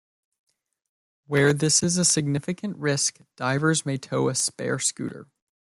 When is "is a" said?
1.83-2.05